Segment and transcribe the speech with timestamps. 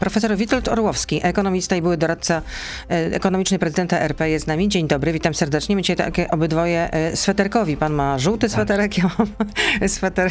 [0.00, 2.42] Profesor Witold Orłowski, ekonomista i były doradca
[2.90, 4.68] e, ekonomiczny prezydenta RP jest z nami.
[4.68, 5.76] Dzień dobry, witam serdecznie.
[5.76, 7.76] My dzisiaj takie obydwoje e, sweterkowi.
[7.76, 8.50] Pan ma żółty Tak.
[8.50, 9.28] sweterek, ja mam
[9.88, 10.30] sweter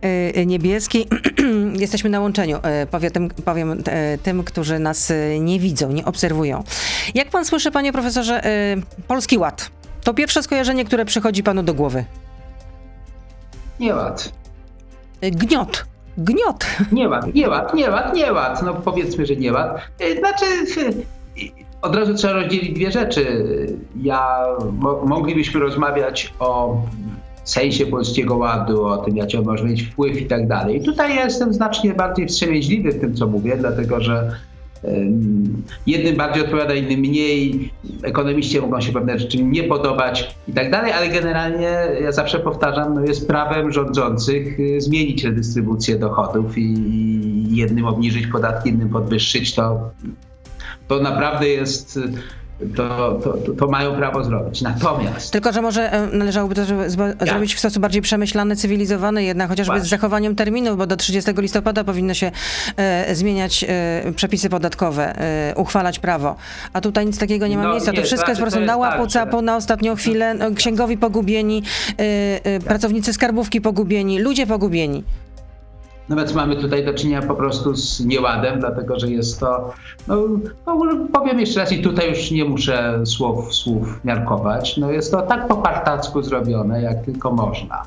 [0.00, 1.06] e, niebieski.
[1.78, 2.58] Jesteśmy na łączeniu,
[2.90, 3.82] powiem, tym, powiem
[4.22, 6.64] tym, którzy nas nie widzą, nie obserwują.
[7.14, 8.42] Jak pan słyszy, panie profesorze,
[9.08, 9.70] Polski Ład?
[10.04, 12.04] To pierwsze skojarzenie, które przychodzi panu do głowy.
[13.80, 14.32] Nieład.
[15.22, 15.91] Gniot.
[16.18, 16.66] Gniot.
[16.92, 18.62] Nieład, nieład, nieład, nieład.
[18.62, 19.80] No powiedzmy, że nieład.
[20.00, 20.44] E, Znaczy,
[20.76, 21.42] e,
[21.82, 23.46] od razu trzeba rozdzielić dwie rzeczy.
[24.02, 26.80] Ja, mo, moglibyśmy rozmawiać o
[27.44, 30.82] sensie Polskiego Ładu, o tym, jaki on może mieć wpływ i tak dalej.
[30.82, 34.36] Tutaj jestem znacznie bardziej wstrzemięźliwy w tym, co mówię, dlatego że
[35.86, 37.70] jednym bardziej odpowiada, innym mniej.
[38.02, 41.70] Ekonomiści mogą się pewne rzeczy nie podobać i tak dalej, ale generalnie
[42.02, 48.70] ja zawsze powtarzam, no jest prawem rządzących y, zmienić redystrybucję dochodów i jednym obniżyć podatki,
[48.70, 49.54] innym podwyższyć.
[49.54, 49.90] To,
[50.88, 51.98] to naprawdę jest,
[52.76, 54.62] to, to, to, to mają prawo zrobić.
[54.62, 56.64] Natomiast Tylko, że może należałoby to
[57.26, 59.88] zrobić w sposób bardziej przemyślany, cywilizowany, jednak chociażby z Właśnie.
[59.90, 62.30] zachowaniem terminów, bo do 30 listopada powinno się
[62.76, 66.36] e, zmieniać e, przepisy podatkowe, e, uchwalać prawo.
[66.72, 67.92] A tutaj nic takiego nie ma No miejsca.
[67.92, 69.56] To nie, wszystko to jest po znaczy, prostu to na łapu, tak, że- capu, na
[69.56, 70.34] ostatnią chwilę.
[70.34, 71.62] No, księgowi pogubieni,
[71.98, 75.04] e, e, pracownicy skarbówki pogubieni, ludzie pogubieni.
[76.12, 79.72] Nawet mamy tutaj do czynienia po prostu z nieładem, dlatego że jest to,
[80.08, 80.16] no,
[80.66, 80.78] no
[81.12, 85.48] powiem jeszcze raz i tutaj już nie muszę słów, słów miarkować, no jest to tak
[85.48, 87.82] po partacku zrobione, jak tylko można.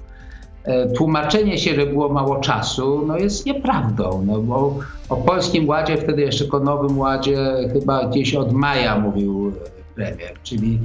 [0.64, 4.76] E, Tłumaczenie się, że było mało czasu, no jest nieprawdą, no bo
[5.10, 7.38] o Polskim Ładzie, wtedy jeszcze o Nowym Ładzie
[7.74, 9.52] chyba gdzieś od maja mówił
[9.96, 10.80] premier, czyli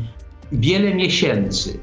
[0.53, 1.81] wiele miesięcy.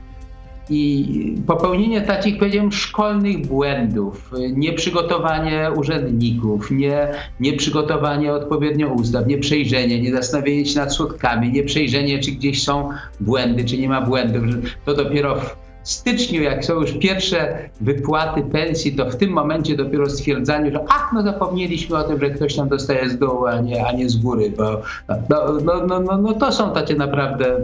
[0.69, 10.65] I popełnienie takich, powiedziałem, szkolnych błędów, nieprzygotowanie urzędników, nie, nieprzygotowanie odpowiednio ustaw, nieprzejrzenie, nie zastanowienie
[10.65, 14.43] się nad skutkami, nieprzejrzenie, czy gdzieś są błędy, czy nie ma błędów.
[14.85, 20.09] To dopiero w styczniu, jak są już pierwsze wypłaty pensji, to w tym momencie dopiero
[20.09, 23.85] stwierdzanie, że ach, no zapomnieliśmy o tym, że ktoś tam dostaje z dołu, a nie,
[23.85, 24.53] a nie z góry.
[24.57, 24.81] Bo,
[25.29, 27.57] no, no, no, no, no to są takie naprawdę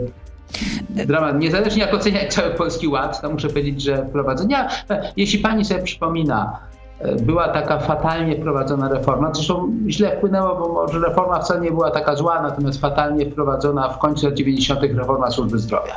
[0.90, 1.40] dramat.
[1.40, 4.70] Niezależnie jak oceniać cały Polski Ład, to muszę powiedzieć, że wprowadzenia,
[5.18, 6.60] jeśli pani sobie przypomina,
[7.00, 11.92] e, była taka fatalnie wprowadzona reforma, zresztą źle wpłynęło, bo może reforma wcale nie była
[11.92, 14.82] taka zła, natomiast fatalnie wprowadzona w końcu lat 90.
[14.98, 15.96] reforma służby zdrowia.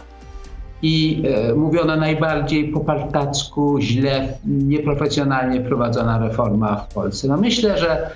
[0.82, 7.28] I e, mówiono najbardziej po partacku, źle, nieprofesjonalnie prowadzona reforma w Polsce.
[7.28, 8.10] No myślę, że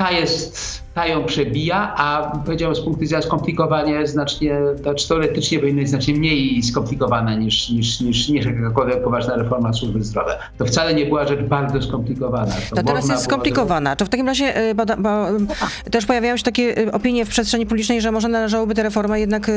[0.00, 5.58] ta jest, ta ją przebija, a powiedziałem z punktu widzenia skomplikowania jest znacznie, to teoretycznie
[5.58, 10.32] powinna być znacznie mniej skomplikowana niż, niż, niż, niż jakakolwiek poważna reforma służby zdrowia.
[10.58, 12.54] To wcale nie była rzecz bardzo skomplikowana.
[12.70, 13.96] To teraz można jest skomplikowana.
[13.96, 17.28] To w takim razie e, bo, bo, e, też pojawiają się takie e, opinie w
[17.28, 19.50] przestrzeni publicznej, że może należałoby tę reformę, jednak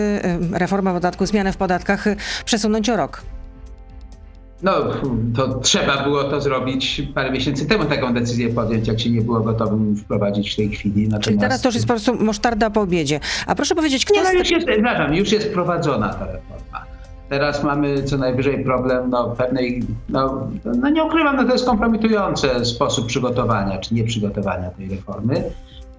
[0.51, 2.05] reformę podatku, zmianę w podatkach
[2.45, 3.23] przesunąć o rok.
[4.63, 4.71] No,
[5.35, 9.39] to trzeba było to zrobić parę miesięcy temu, taką decyzję podjąć, jak się nie było
[9.39, 10.93] gotowym wprowadzić w tej chwili.
[10.95, 13.19] Czyli Natomiast- teraz to już jest po prostu mosztarda po obiedzie.
[13.47, 14.15] A proszę powiedzieć, kto...
[14.15, 16.85] Nie, no już jest, przepraszam, już jest prowadzona ta reforma.
[17.29, 22.65] Teraz mamy co najwyżej problem no, pewnej, no, no nie ukrywam, no to jest kompromitujący
[22.65, 25.43] sposób przygotowania czy nieprzygotowania tej reformy.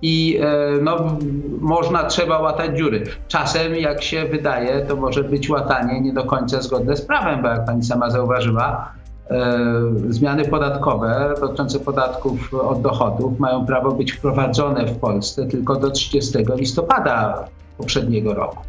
[0.03, 1.19] I e, no,
[1.61, 3.05] można, trzeba łatać dziury.
[3.29, 7.49] Czasem, jak się wydaje, to może być łatanie nie do końca zgodne z prawem, bo
[7.49, 8.93] jak pani sama zauważyła,
[9.31, 9.61] e,
[10.09, 16.39] zmiany podatkowe dotyczące podatków od dochodów mają prawo być wprowadzone w Polsce tylko do 30
[16.57, 17.45] listopada
[17.79, 18.63] poprzedniego roku.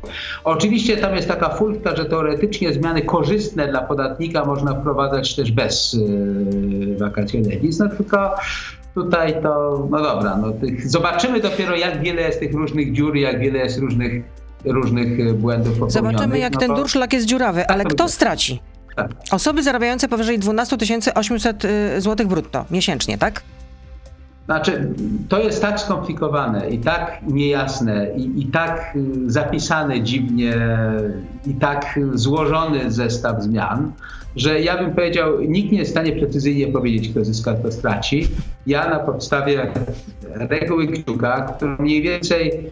[0.44, 5.94] Oczywiście tam jest taka furtka, że teoretycznie zmiany korzystne dla podatnika można wprowadzać też bez
[5.94, 8.36] yy, vacatio legis, no tylko
[8.96, 13.40] tutaj to, no dobra, no tych, zobaczymy dopiero jak wiele jest tych różnych dziur, jak
[13.40, 14.24] wiele jest różnych,
[14.66, 15.92] różnych e, błędów popełnionych.
[15.92, 18.12] Zobaczymy, jak no ten bo- durszlak jest dziurawy, ale to kto tak.
[18.12, 18.60] straci?
[18.96, 19.12] Tak.
[19.32, 20.78] Osoby zarabiające powyżej 12
[21.16, 21.64] 800
[21.98, 23.42] zł brutto miesięcznie, tak?
[24.46, 24.94] Znaczy,
[25.30, 30.56] to jest tak skomplikowane i tak niejasne i, i tak y, zapisane dziwnie
[31.46, 33.92] i tak złożony zestaw zmian,
[34.36, 38.28] że ja bym powiedział, nikt nie jest w stanie precyzyjnie powiedzieć, kto zyska, kto straci.
[38.68, 39.72] Ja na podstawie
[40.36, 42.72] reguły Kciuka, którą mniej więcej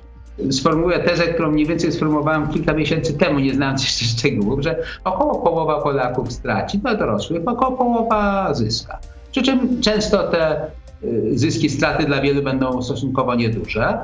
[0.51, 5.35] sformułuję tezę, którą mniej więcej sformułowałem kilka miesięcy temu, nie znając jeszcze szczegółów, że około
[5.35, 8.99] połowa Polaków straci, no dorosłych, około połowa zyska.
[9.31, 10.65] Przy czym często te
[11.03, 13.97] y, zyski, straty dla wielu będą stosunkowo nieduże.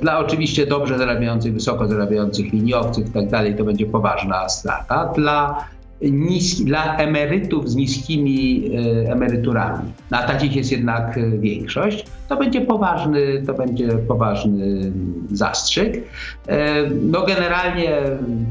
[0.00, 5.12] Dla oczywiście dobrze zarabiających, wysoko zarabiających liniowców i tak dalej to będzie poważna strata.
[5.16, 5.64] Dla
[6.10, 8.70] niski, dla emerytów z niskimi
[9.06, 14.92] e, emeryturami, no, a takich jest jednak e, większość, to będzie poważny, to będzie poważny
[15.30, 16.02] zastrzyk.
[16.46, 17.92] E, no generalnie,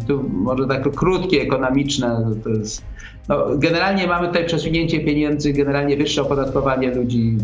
[0.07, 2.83] tu może tak krótkie, ekonomiczne, to jest,
[3.29, 7.37] no, generalnie mamy tutaj przesunięcie pieniędzy, generalnie wyższe opodatkowanie ludzi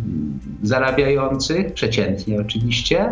[0.63, 3.09] zarabiających, przeciętnie oczywiście,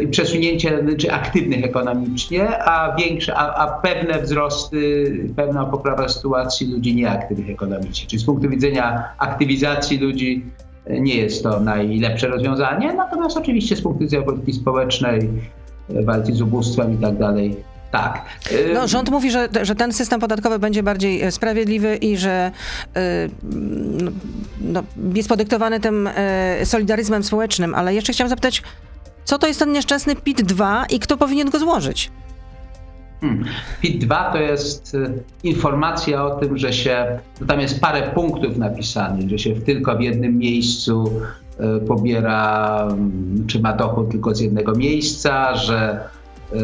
[0.00, 6.94] i przesunięcie czy aktywnych ekonomicznie, a większe, a, a, pewne wzrosty, pewna poprawa sytuacji ludzi
[6.94, 8.08] nieaktywnych ekonomicznie.
[8.08, 10.44] Czyli z punktu widzenia aktywizacji ludzi
[10.86, 15.30] e, nie jest to najlepsze rozwiązanie, natomiast oczywiście z punktu widzenia polityki społecznej,
[15.90, 17.56] e, walki z ubóstwem i tak dalej,
[17.90, 18.22] tak.
[18.74, 22.50] No, rząd mówi, że, że ten system podatkowy będzie bardziej sprawiedliwy i że
[24.00, 24.10] no,
[24.60, 24.82] no,
[25.14, 26.08] jest podyktowany tym
[26.64, 28.62] solidaryzmem społecznym, ale jeszcze chciałam zapytać,
[29.24, 32.10] co to jest ten nieszczęsny PIT-2 i kto powinien go złożyć?
[33.20, 33.44] Hmm.
[33.82, 37.18] PIT-2 to jest y, informacja o tym, że się,
[37.48, 41.12] tam jest parę punktów napisanych, że się tylko w jednym miejscu
[41.80, 46.00] y, pobiera, mm, czy ma dochód tylko z jednego miejsca, że
[46.52, 46.56] y,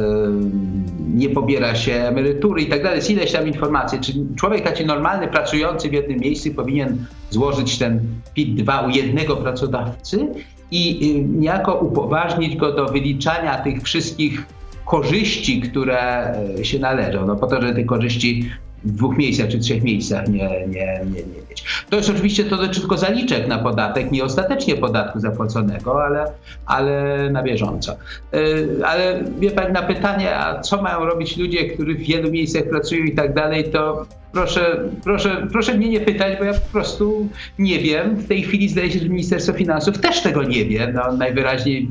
[1.14, 2.96] nie pobiera się emerytury i tak dalej.
[2.96, 4.00] Jest ileś tam informacji.
[4.00, 8.00] Czy człowiek taki normalny, pracujący w jednym miejscu powinien złożyć ten
[8.36, 10.28] PIT-2 u jednego pracodawcy
[10.70, 14.46] i y, niejako upoważnić go do wyliczania tych wszystkich
[14.84, 17.26] korzyści, które y, się należą.
[17.26, 18.50] No po to, że te korzyści
[18.84, 21.64] w dwóch miejscach czy trzech miejscach nie, nie, nie, nie mieć.
[21.90, 26.32] To jest oczywiście to dotyczy tylko zaliczek na podatek, nie ostatecznie podatku zapłaconego, ale,
[26.66, 27.96] ale na bieżąco.
[28.34, 32.68] Y, ale wie Pani na pytanie, a co mają robić ludzie, którzy w wielu miejscach
[32.68, 37.28] pracują i tak dalej, to proszę, proszę, proszę mnie nie pytać, bo ja po prostu
[37.58, 38.16] nie wiem.
[38.16, 40.92] W tej chwili zdaje się, że Ministerstwo Finansów też tego nie wie.
[40.94, 41.88] No, najwyraźniej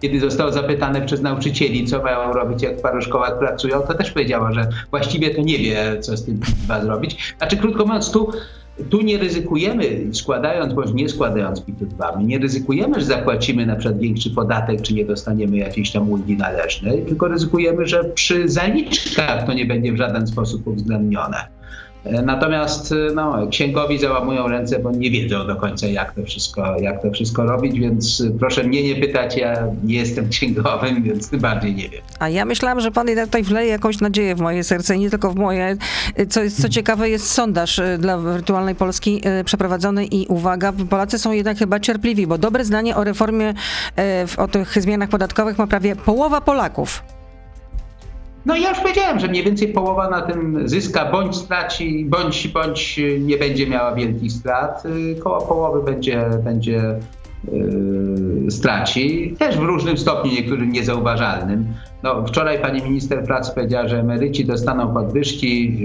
[0.00, 4.10] kiedy zostało zapytane przez nauczycieli, co mają robić, jak w paru szkołach pracują, to też
[4.10, 7.34] powiedziała, że właściwie to nie wie, co z tym PIT-2 zrobić.
[7.38, 8.32] Znaczy, krótko mówiąc, tu,
[8.90, 14.00] tu nie ryzykujemy, składając bądź nie składając PIT-2, my nie ryzykujemy, że zapłacimy na przykład
[14.00, 19.52] większy podatek, czy nie dostaniemy jakiejś tam ulgi należnej, tylko ryzykujemy, że przy zaliczkach to
[19.52, 21.59] nie będzie w żaden sposób uwzględnione.
[22.04, 26.80] E, natomiast e, no, księgowi załamują ręce, bo nie wiedzą do końca, jak to, wszystko,
[26.80, 31.30] jak to wszystko robić, więc e, proszę mnie nie pytać, ja nie jestem księgowym, więc
[31.30, 32.02] tym bardziej nie wiem.
[32.18, 35.30] A ja myślałam, że pan jednak tutaj wleje jakąś nadzieję w moje serce nie tylko
[35.30, 35.76] w moje.
[36.28, 41.80] Co, co ciekawe, jest sondaż dla Wirtualnej Polski przeprowadzony i uwaga, Polacy są jednak chyba
[41.80, 43.54] cierpliwi, bo dobre zdanie o reformie,
[44.36, 47.02] o tych zmianach podatkowych ma prawie połowa Polaków.
[48.46, 52.48] No i ja już powiedziałem, że mniej więcej połowa na tym zyska, bądź straci, bądź,
[52.48, 54.86] bądź nie będzie miała wielkich strat.
[54.86, 56.98] Y, koło połowy będzie, będzie
[57.52, 61.66] yy, straci, też w różnym stopniu, niektórym niezauważalnym.
[62.02, 65.76] No, wczoraj pani minister pracy powiedziała, że emeryci dostaną podwyżki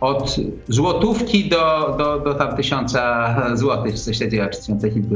[0.00, 0.36] od
[0.68, 5.14] złotówki do, do, do tam tysiąca złotych, czy coś takiego, czy tysiąca kilku.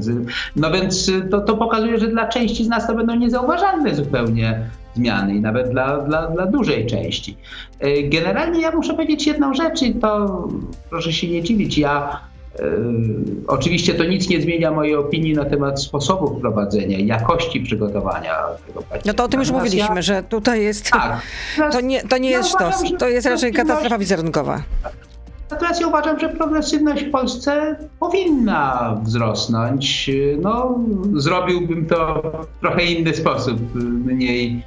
[0.56, 5.34] No więc to, to pokazuje, że dla części z nas to będą niezauważalne zupełnie zmiany
[5.34, 7.37] i nawet dla, dla, dla dużej części.
[7.81, 10.48] E, generalnie ja muszę powiedzieć jedną rzecz i to
[10.90, 11.78] proszę się nie dziwić.
[11.78, 12.20] Ja
[12.58, 18.34] Yy, oczywiście to nic nie zmienia mojej opinii na temat sposobu wprowadzenia i jakości przygotowania
[18.66, 19.06] tego pacjenta.
[19.06, 20.02] No to o tym już Natomiast mówiliśmy, ja...
[20.02, 20.90] że tutaj jest.
[20.90, 21.20] Tak.
[21.72, 24.62] To nie, to nie ja jest uważam, sztos, to jest raczej katastrofa wizerunkowa.
[25.50, 30.10] Natomiast ja uważam, że progresywność w Polsce powinna wzrosnąć.
[30.40, 30.78] No,
[31.14, 32.22] zrobiłbym to
[32.56, 34.62] w trochę inny sposób, mniej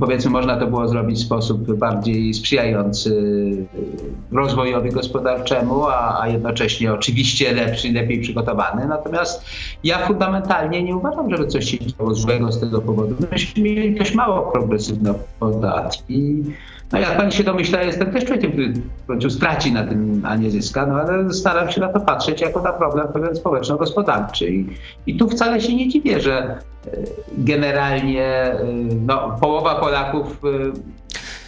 [0.00, 3.10] powiedzmy, można to było zrobić w sposób bardziej sprzyjający
[4.32, 8.86] rozwojowi gospodarczemu, a, a jednocześnie oczywiście lepszy, lepiej przygotowany.
[8.86, 9.44] Natomiast
[9.84, 13.14] ja fundamentalnie nie uważam, żeby coś się działo złego z tego powodu.
[13.32, 16.42] Myśmy mieli dość mało progresywne podatki.
[16.92, 20.36] No jak pani się domyśla, jestem też człowiekiem, który w końcu straci na tym, a
[20.36, 24.50] nie zyska, no ale staram się na to patrzeć jako na problem społeczno-gospodarczy.
[24.50, 24.66] I,
[25.06, 26.58] I tu wcale się nie dziwię, że e,
[27.38, 28.58] generalnie e,
[29.06, 30.48] no, połowa Polaków e,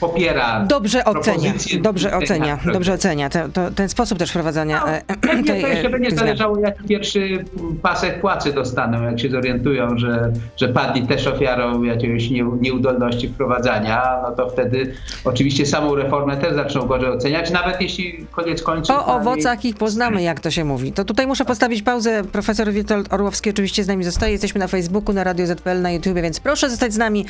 [0.03, 0.65] popiera.
[0.69, 4.83] Dobrze ocenia, dobrze ocenia, dobrze ocenia to, to, ten sposób też wprowadzania.
[4.87, 7.45] No, e, tej, to jeszcze będzie zależało, jaki pierwszy
[7.83, 12.31] pasek płacy dostaną, jak się zorientują, że, że padli też ofiarą jakiegoś
[12.61, 14.95] nieudolności wprowadzania, no to wtedy
[15.25, 18.97] oczywiście samą reformę też zaczną gorzej oceniać, nawet jeśli koniec końców.
[18.97, 20.93] O owocach ich poznamy, jak to się mówi.
[20.93, 22.23] To tutaj muszę postawić pauzę.
[22.33, 24.33] Profesor Witold Orłowski oczywiście z nami zostaje.
[24.33, 27.27] Jesteśmy na Facebooku, na Radio ZPL, na YouTube, więc proszę zostać z nami.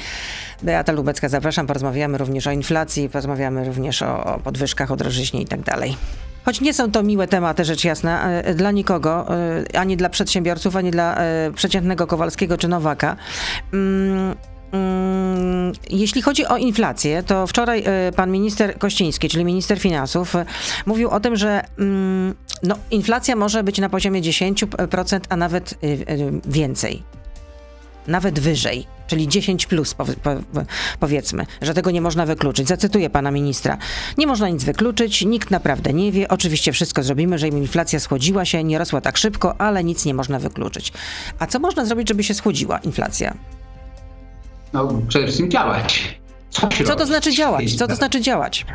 [0.62, 5.61] Beata Lubecka, zapraszam, porozmawiamy również o inflacji, porozmawiamy również o, podwyżkach, o drożyźnie i tak
[5.61, 5.97] dalej.
[6.45, 9.26] Choć nie są to miłe tematy, rzecz jasna, e, dla nikogo,
[9.73, 13.16] e, ani dla przedsiębiorców, ani dla e, przeciętnego Kowalskiego czy Nowaka.
[13.73, 14.35] Mm,
[14.73, 20.45] mm, jeśli chodzi o inflację, to wczoraj e, pan minister Kościński, czyli minister finansów, e,
[20.87, 25.75] mówił o tym, że mm, no, inflacja może być na poziomie 10%, a nawet
[26.45, 27.02] więcej.
[28.06, 29.94] Nawet wyżej czyli 10 plus
[31.00, 32.68] powiedzmy, że tego nie można wykluczyć.
[32.68, 33.78] Zacytuję pana ministra.
[34.18, 36.28] Nie można nic wykluczyć, nikt naprawdę nie wie.
[36.28, 40.38] Oczywiście wszystko zrobimy, żeby inflacja schłodziła się, nie rosła tak szybko, ale nic nie można
[40.38, 40.92] wykluczyć.
[41.38, 43.35] A co można zrobić, żeby się schłodziła inflacja?
[44.73, 46.21] No, przede wszystkim działać.
[46.87, 47.75] Co to znaczy działać?
[47.75, 48.66] Co to znaczy działać?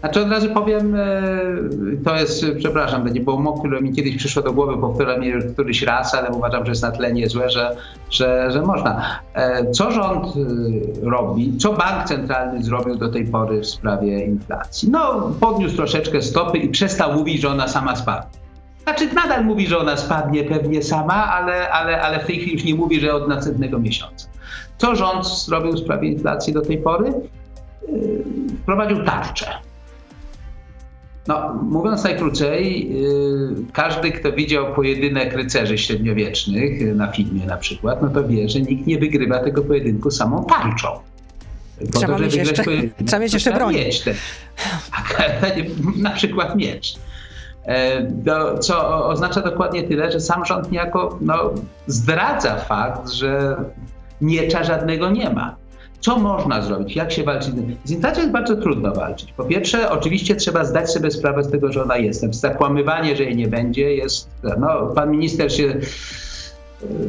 [0.00, 1.20] Znaczy od razu powiem, e,
[2.04, 5.42] to jest, przepraszam, to nie było mów, które mi kiedyś przyszło do głowy, powtórzę je
[5.42, 7.76] któryś raz, ale uważam, że jest na tle niezłe, że,
[8.10, 9.20] że, że można.
[9.34, 14.90] E, co rząd e, robi, co bank centralny zrobił do tej pory w sprawie inflacji?
[14.90, 18.38] No, podniósł troszeczkę stopy i przestał mówić, że ona sama spadnie.
[18.82, 22.64] Znaczy nadal mówi, że ona spadnie pewnie sama, ale, ale, ale w tej chwili już
[22.64, 24.28] nie mówi, że od następnego miesiąca.
[24.78, 27.12] Co rząd zrobił w sprawie inflacji do tej pory?
[28.62, 29.67] Wprowadził tarczę
[31.28, 38.02] no, mówiąc najkrócej, yy, każdy, kto widział pojedynek rycerzy średniowiecznych yy, na filmie na przykład,
[38.02, 40.88] no to wie, że nikt nie wygrywa tego pojedynku samą tarczą.
[41.92, 42.64] Po trzeba, to, mieć jeszcze,
[43.06, 43.76] trzeba mieć jeszcze broń.
[45.96, 46.94] Na przykład miecz.
[48.10, 51.50] Do, co oznacza dokładnie tyle, że sam rząd niejako no,
[51.86, 53.56] zdradza fakt, że
[54.20, 55.56] miecza żadnego nie ma.
[56.00, 56.96] Co można zrobić?
[56.96, 57.54] Jak się walczyć?
[57.84, 59.32] Z inflacją jest bardzo trudno walczyć.
[59.32, 62.34] Po pierwsze, oczywiście trzeba zdać sobie sprawę z tego, że ona jest.
[62.34, 64.28] Zakłamywanie, że jej nie będzie, jest.
[64.58, 65.78] No, pan minister się e,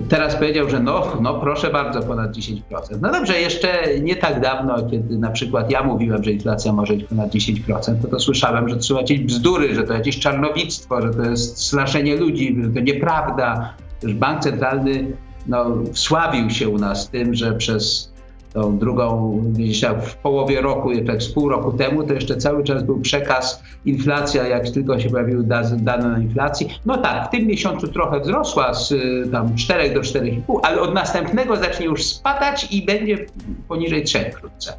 [0.10, 2.62] teraz powiedział, że no, no proszę bardzo, ponad 10%.
[3.02, 7.04] No dobrze, jeszcze nie tak dawno, kiedy na przykład ja mówiłem, że inflacja może być
[7.04, 11.14] ponad 10%, to to słyszałem, że to są jakieś bzdury, że to jakieś czarnowictwo, że
[11.14, 13.74] to jest straszenie ludzi, że to nieprawda.
[14.04, 15.06] Że bank centralny
[15.48, 18.09] no, wsławił się u nas tym, że przez
[18.54, 22.84] tą drugą, gdzieś w połowie roku, tak z pół roku temu, to jeszcze cały czas
[22.84, 25.44] był przekaz inflacja, jak tylko się pojawiły
[25.78, 26.70] dane na inflacji.
[26.86, 28.94] No tak, w tym miesiącu trochę wzrosła z
[29.32, 33.26] tam 4 do 4,5, ale od następnego zacznie już spadać i będzie
[33.68, 34.74] poniżej 3 wkrótce.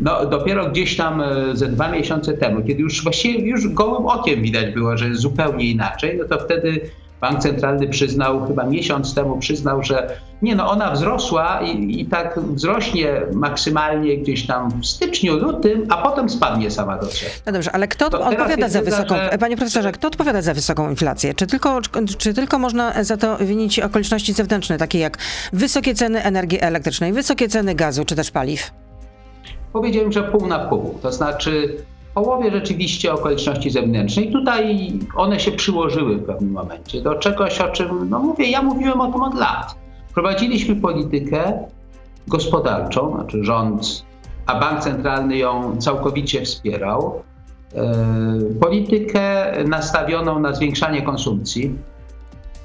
[0.00, 4.42] No dopiero gdzieś tam e, ze dwa miesiące temu, kiedy już właściwie już gołym okiem
[4.42, 6.80] widać było, że jest zupełnie inaczej, no to wtedy
[7.20, 12.40] Bank Centralny przyznał, chyba miesiąc temu przyznał, że nie no, ona wzrosła i, i tak
[12.40, 17.42] wzrośnie maksymalnie gdzieś tam w styczniu, lutym, a potem spadnie sama do trzech.
[17.46, 19.38] No dobrze, ale kto to odpowiada za wysoką, że...
[19.38, 21.34] panie profesorze, kto odpowiada za wysoką inflację?
[21.34, 21.80] Czy tylko,
[22.18, 25.18] czy tylko można za to winić okoliczności zewnętrzne, takie jak
[25.52, 28.70] wysokie ceny energii elektrycznej, wysokie ceny gazu, czy też paliw?
[29.72, 30.98] Powiedziałem, że pół na pół.
[31.02, 31.76] To znaczy
[32.14, 37.68] połowie rzeczywiście okoliczności zewnętrzne i tutaj one się przyłożyły w pewnym momencie do czegoś, o
[37.68, 39.74] czym, no mówię, ja mówiłem o tym od lat.
[40.14, 41.58] Prowadziliśmy politykę
[42.28, 44.04] gospodarczą, znaczy rząd,
[44.46, 47.22] a bank centralny ją całkowicie wspierał.
[47.74, 47.94] E,
[48.60, 51.74] politykę nastawioną na zwiększanie konsumpcji,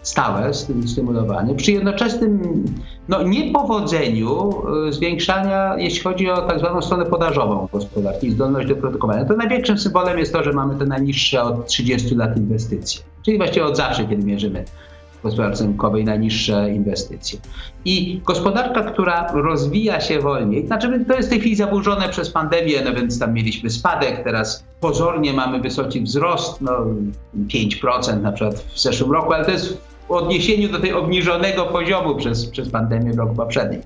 [0.03, 0.51] stałe
[0.85, 2.63] stymulowanie, przy jednoczesnym
[3.09, 4.53] no, niepowodzeniu
[4.87, 9.25] y, zwiększania, jeśli chodzi o tak zwaną stronę podażową gospodarki, zdolność do produkowania.
[9.25, 13.65] To największym symbolem jest to, że mamy te najniższe od 30 lat inwestycje, czyli właściwie
[13.65, 14.65] od zawsze, kiedy mierzymy
[15.19, 17.39] w gospodarce rynkowej najniższe inwestycje.
[17.85, 22.81] I gospodarka, która rozwija się wolniej, znaczy to jest w tej chwili zaburzone przez pandemię,
[22.85, 26.71] no więc tam mieliśmy spadek, teraz pozornie mamy wysoki wzrost, no
[27.47, 32.45] 5% na przykład w zeszłym roku, ale to jest odniesieniu do tej obniżonego poziomu przez,
[32.45, 33.81] przez pandemię w roku poprzednim.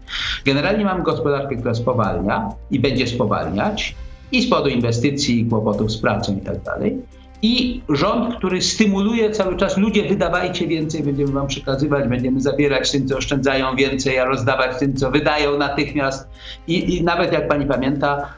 [0.46, 3.96] Generalnie mamy gospodarkę, która spowalnia i będzie spowalniać
[4.32, 6.98] i z powodu inwestycji, kłopotów z pracą i tak dalej.
[7.42, 13.08] I rząd, który stymuluje cały czas, ludzie wydawajcie więcej, będziemy wam przekazywać, będziemy zabierać tym,
[13.08, 16.28] co oszczędzają więcej, a rozdawać tym, co wydają natychmiast.
[16.68, 18.34] I, i nawet jak pani pamięta,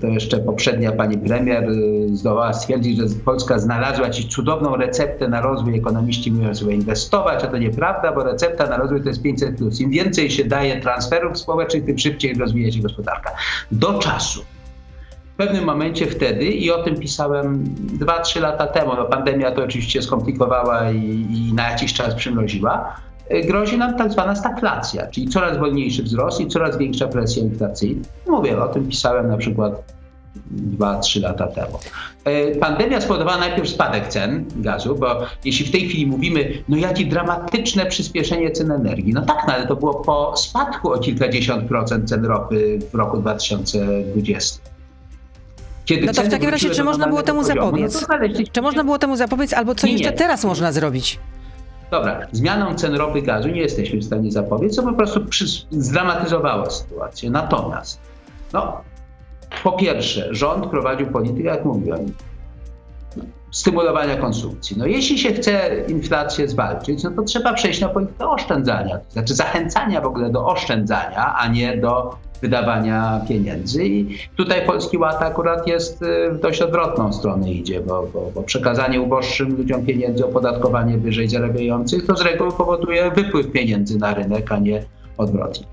[0.00, 1.72] to jeszcze poprzednia pani premier e,
[2.16, 5.78] zdołała stwierdzić, że Polska znalazła jakąś cudowną receptę na rozwój.
[5.78, 9.80] Ekonomiści mówią sobie inwestować, a to nieprawda, bo recepta na rozwój to jest 500 plus.
[9.80, 13.30] Im więcej się daje transferów społecznych, tym szybciej rozwija się gospodarka.
[13.72, 14.44] Do czasu.
[15.34, 17.64] W pewnym momencie wtedy, i o tym pisałem
[17.98, 23.13] 2-3 lata temu, no pandemia to oczywiście skomplikowała i, i na jakiś czas przymroziła, E,
[23.30, 28.02] grozi nam tak zwana stagflacja, czyli coraz wolniejszy wzrost i coraz większa presja inflacyjna.
[28.26, 29.94] Mówię, o tym pisałem na przykład
[30.78, 31.78] 2-3 lata temu.
[32.24, 35.06] E, pandemia spowodowała najpierw spadek cen gazu, bo
[35.44, 39.66] jeśli w tej chwili mówimy, no jakie dramatyczne przyspieszenie cen energii, no tak, no ale
[39.66, 44.60] to było po spadku o kilkadziesiąt procent cen ropy w roku 2020.
[45.84, 48.06] Kiedy no to w takim razie, czy można było temu poziomu, zapobiec?
[48.06, 51.18] No czy można było temu zapobiec, albo co nie, jeszcze teraz można zrobić?
[51.90, 55.20] Dobra, zmianą cen ropy gazu nie jesteśmy w stanie zapobiec, co po prostu
[55.70, 57.30] zdramatyzowało sytuację.
[57.30, 58.00] Natomiast,
[58.52, 58.80] no,
[59.62, 62.06] po pierwsze, rząd prowadził politykę, jak mówiłem,
[63.50, 64.76] stymulowania konsumpcji.
[64.78, 69.34] No jeśli się chce inflację zwalczyć, no to trzeba przejść na politykę oszczędzania, to znaczy
[69.34, 73.84] zachęcania w ogóle do oszczędzania, a nie do wydawania pieniędzy.
[73.84, 78.42] I tutaj Polski Ład akurat jest y, w dość odwrotną stronę idzie, bo, bo, bo
[78.42, 84.52] przekazanie uboższym ludziom pieniędzy, opodatkowanie wyżej zarabiających, to z reguły powoduje wypływ pieniędzy na rynek,
[84.52, 84.84] a nie
[85.16, 85.66] odwrotnie.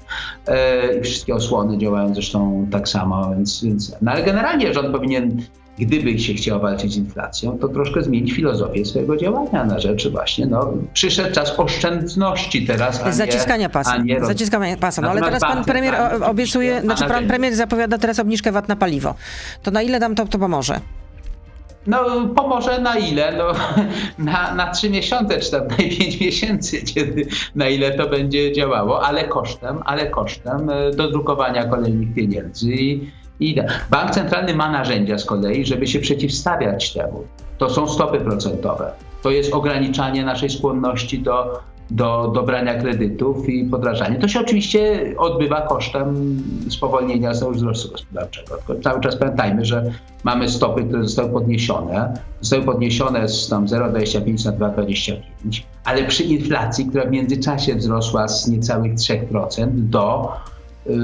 [0.99, 5.41] I wszystkie osłony działają zresztą tak samo, więc, więc no ale generalnie rząd powinien
[5.79, 10.45] gdyby się chciał walczyć z inflacją, to troszkę zmienić filozofię swojego działania na rzecz właśnie,
[10.45, 13.97] no, przyszedł czas oszczędności teraz, a Zaciskania pasa.
[13.97, 15.01] Nie Zaciskania pasa.
[15.01, 19.15] No, ale teraz pan premier obiecuje, znaczy pan premier zapowiada teraz obniżkę VAT na paliwo.
[19.63, 20.79] To na ile nam to, to pomoże?
[21.87, 23.37] No pomoże na ile?
[23.37, 23.51] No,
[24.31, 29.05] na, na 3 miesiące, czy tam na 5 miesięcy, kiedy, na ile to będzie działało,
[29.05, 33.55] ale kosztem, ale kosztem e, dodrukowania kolejnych pieniędzy i, i
[33.89, 37.23] Bank Centralny ma narzędzia z kolei, żeby się przeciwstawiać temu.
[37.57, 38.91] To są stopy procentowe.
[39.23, 44.19] To jest ograniczanie naszej skłonności do, do, do brania kredytów i podrażania.
[44.19, 46.37] To się oczywiście odbywa kosztem
[46.69, 48.57] spowolnienia wzrostu gospodarczego.
[48.57, 49.91] Tylko cały czas pamiętajmy, że
[50.23, 52.13] mamy stopy, które zostały podniesione.
[52.41, 55.17] Zostały podniesione z tam 0,25 na 2,25,
[55.83, 60.31] ale przy inflacji, która w międzyczasie wzrosła z niecałych 3% do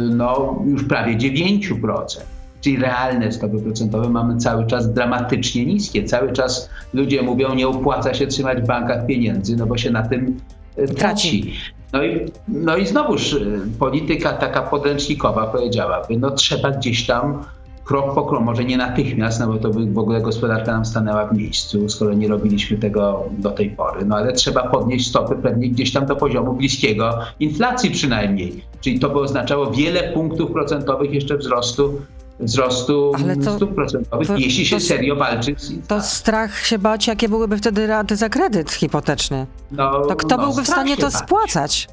[0.09, 2.19] no, już prawie 9%.
[2.61, 6.03] Czyli realne stopy procentowe mamy cały czas dramatycznie niskie.
[6.03, 10.07] Cały czas ludzie mówią, nie opłaca się trzymać w bankach pieniędzy, no bo się na
[10.07, 10.37] tym
[10.79, 11.53] y, traci.
[11.93, 17.43] No i, no i znowuż y, polityka taka podręcznikowa powiedziałaby, no trzeba gdzieś tam
[17.87, 21.25] krok po kroku, może nie natychmiast, no bo to by w ogóle gospodarka nam stanęła
[21.25, 24.05] w miejscu, skoro nie robiliśmy tego do tej pory.
[24.05, 28.63] No ale trzeba podnieść stopy pewnie gdzieś tam do poziomu bliskiego inflacji przynajmniej.
[28.81, 32.01] Czyli to by oznaczało wiele punktów procentowych jeszcze wzrostu
[32.39, 33.11] wzrostu
[33.45, 35.87] to, stóp procentowych, to, jeśli się to, serio walczy z inflacją.
[35.87, 39.45] To strach się bać, jakie byłyby wtedy raty za kredyt hipoteczny.
[39.71, 41.13] No, to kto no, byłby w stanie to bać.
[41.15, 41.87] spłacać?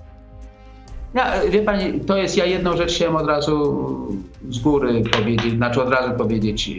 [1.15, 3.77] Ja, wie pani, to jest, ja jedną rzecz chciałem od razu
[4.51, 6.71] z góry powiedzieć, znaczy od razu powiedzieć,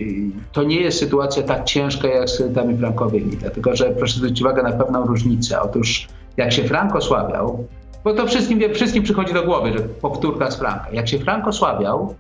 [0.52, 4.64] to nie jest sytuacja tak ciężka jak z kredytami frankowymi, dlatego że proszę zwrócić uwagę
[4.64, 5.62] na pewną różnicę.
[5.62, 7.68] Otóż jak się frank osłabiał,
[8.04, 10.88] bo to wszystkim, wszystkim przychodzi do głowy, że powtórka z franka.
[10.92, 12.16] Jak się frank osłabiał,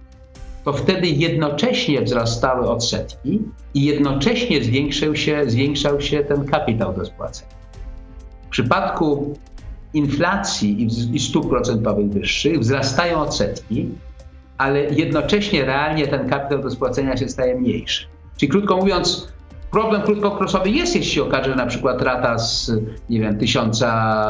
[0.63, 3.41] to wtedy jednocześnie wzrastały odsetki
[3.73, 7.55] i jednocześnie zwiększył się, zwiększał się ten kapitał do spłacenia.
[8.47, 9.35] W przypadku
[9.95, 13.89] inflacji i, stóp procentowych wyższych, wzrastają odsetki,
[14.57, 18.05] ale jednocześnie realnie ten kapitał do spłacenia się staje mniejszy.
[18.37, 19.33] Czyli krótko mówiąc,
[19.75, 22.71] Problem krótkokrosowy jest, jeśli się okaże, że na przykład rata z,
[23.09, 23.77] nie wiem, 1000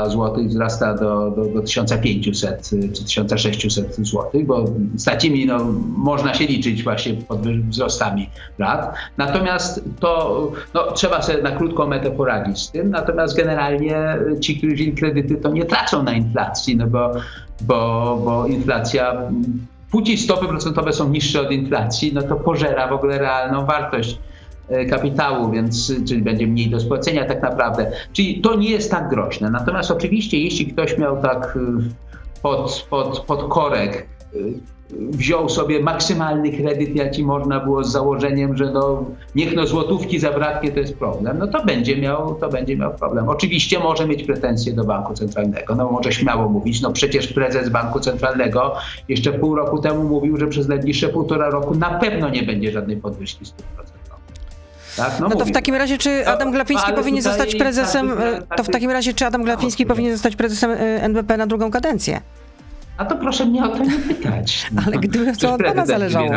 [0.08, 5.60] zł wzrasta do, do, do 1500 czy 1600 zł, bo z takimi no,
[5.98, 8.30] można się liczyć właśnie pod wzrostami
[8.60, 8.96] rat.
[9.18, 12.90] Natomiast to no, trzeba sobie na krótką metę poradzić z tym.
[12.90, 17.12] Natomiast generalnie ci, którzy wzięli kredyty, to nie tracą na inflacji, no bo,
[17.62, 19.22] bo, bo inflacja
[19.92, 24.20] póki stopy procentowe są niższe od inflacji, no to pożera w ogóle realną wartość
[24.90, 27.92] kapitału, więc czyli będzie mniej do spłacenia tak naprawdę.
[28.14, 29.50] Czyli to nie jest tak groźne.
[29.50, 34.38] Natomiast oczywiście, jeśli ktoś miał tak e, pod, pod, pod korek, e,
[34.90, 40.72] wziął sobie maksymalny kredyt, jaki można było z założeniem, że no, niech no złotówki zabraknie,
[40.72, 43.30] to jest problem, no to będzie miał, to będzie miał problem.
[43.30, 48.00] Oczywiście może mieć pretensje do banku centralnego, no może śmiało mówić, no przecież prezes banku
[48.00, 48.76] centralnego
[49.10, 52.98] jeszcze pół roku temu mówił, że przez najbliższe półtora roku na pewno nie będzie żadnej
[52.98, 54.05] podwyżki stóp procentowych.
[54.98, 55.20] Tak?
[55.20, 58.12] No, no to w takim razie, czy Adam Glapiński powinien zostać prezesem,
[58.50, 62.22] tak, to w takim razie, czy Adam Glapiński powinien zostać prezesem NBP na drugą kadencję?
[62.98, 64.68] A to proszę mnie o to nie pytać.
[64.86, 66.32] Ale gdyby to od pana zależało.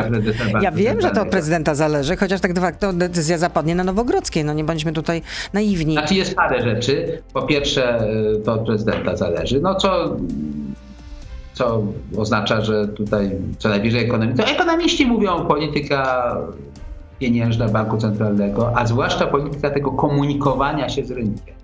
[0.60, 4.44] Ja wiem, że to od prezydenta zależy, chociaż tak de facto decyzja zapadnie na Nowogrodzkiej.
[4.44, 5.92] No nie bądźmy tutaj naiwni.
[5.92, 7.22] Znaczy jest parę rzeczy.
[7.32, 8.00] Po pierwsze
[8.36, 9.60] y, to od prezydenta zależy.
[9.60, 10.16] No co,
[11.54, 11.82] co
[12.16, 14.34] oznacza, że tutaj co najwyżej ekonomii.
[14.34, 16.36] To ekonomiści mówią polityka
[17.18, 21.54] pieniężna banku centralnego, a zwłaszcza polityka tego komunikowania się z rynkiem,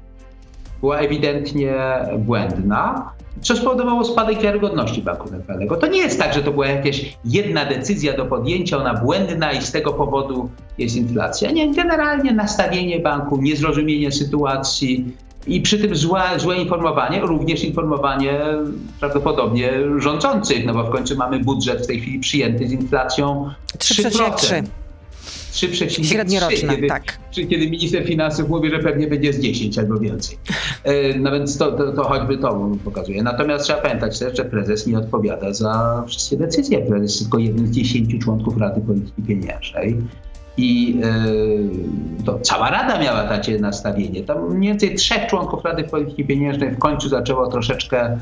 [0.81, 1.75] była ewidentnie
[2.19, 5.77] błędna, co spowodowało spadek wiarygodności banku centralnego.
[5.77, 9.63] To nie jest tak, że to była jakaś jedna decyzja do podjęcia, ona błędna i
[9.63, 11.51] z tego powodu jest inflacja.
[11.51, 15.15] Nie, generalnie nastawienie banku, niezrozumienie sytuacji,
[15.47, 18.41] i przy tym złe, złe informowanie, również informowanie
[19.01, 24.11] prawdopodobnie rządzących, no bo w końcu mamy budżet w tej chwili przyjęty z inflacją 3%.
[24.11, 24.65] 3,3
[25.55, 26.05] 3,3.
[26.05, 27.19] Średnioroczna, kiedy, tak.
[27.31, 30.39] Kiedy minister finansów mówi, że pewnie będzie z 10 albo więcej.
[30.85, 33.23] E, no więc to, to, to choćby to pokazuje.
[33.23, 36.79] Natomiast trzeba pamiętać też, że prezes nie odpowiada za wszystkie decyzje.
[36.79, 39.97] Prezes jest tylko jednym z 10 członków Rady Polityki Pieniężnej.
[40.57, 44.23] I e, to cała Rada miała takie nastawienie.
[44.23, 48.19] Tam mniej więcej trzech członków Rady Polityki Pieniężnej w końcu zaczęło troszeczkę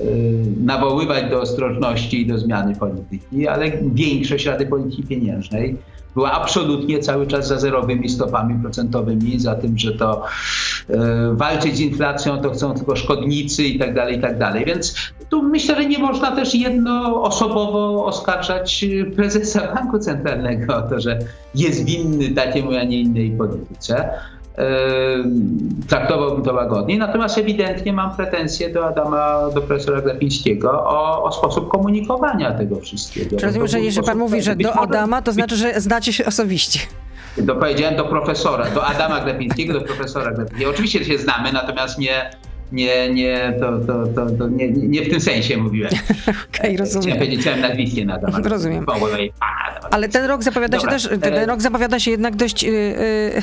[0.00, 5.76] Y, nawoływać do ostrożności i do zmiany polityki, ale większość Rady Polityki Pieniężnej
[6.16, 10.24] była absolutnie cały czas za zerowymi stopami procentowymi, za tym, że to
[10.90, 10.94] y,
[11.32, 14.64] walczyć z inflacją to chcą tylko szkodnicy i tak dalej, i tak dalej.
[14.64, 14.94] Więc
[15.28, 18.84] tu myślę, że nie można też jednoosobowo oskarżać
[19.16, 21.18] prezesa Banku Centralnego o to, że
[21.54, 24.10] jest winny takiej, a nie innej polityce
[25.88, 26.98] traktowałbym to łagodnie.
[26.98, 33.36] Natomiast ewidentnie mam pretensje do Adama, do profesora Glapińskiego o, o sposób komunikowania tego wszystkiego.
[33.36, 36.80] Czy rozumiem, że jeżeli pan mówi, że do Adama, to znaczy, że znacie się osobiście.
[37.38, 40.70] Do, powiedziałem do profesora, do Adama Glapińskiego, do profesora Glapińskiego.
[40.70, 42.30] Oczywiście się znamy, natomiast nie,
[42.72, 45.90] nie, nie, to, to, to, to nie, nie w tym sensie mówiłem.
[46.20, 47.02] Okej, okay, rozumiem.
[47.02, 48.46] Chciałem powiedzieć całym nazwiskiem na temat.
[48.46, 48.86] Rozumiem.
[49.90, 50.98] Ale ten rok zapowiada Dobra.
[50.98, 52.62] się też, ten rok zapowiada się jednak dość...
[52.62, 53.42] Yy, yy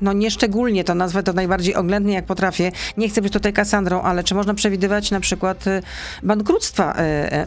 [0.00, 2.72] no nieszczególnie to nazwę to najbardziej oględnie jak potrafię.
[2.96, 5.82] Nie chcę być tutaj Kasandrą, ale czy można przewidywać na przykład y,
[6.22, 7.02] bankructwa y,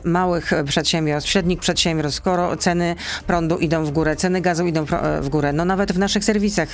[0.06, 2.96] y, małych przedsiębiorstw, średnich przedsiębiorstw, skoro ceny
[3.28, 4.86] prądu idą w górę, ceny gazu idą
[5.22, 5.54] w górę.
[5.54, 6.70] No nawet w naszych serwisach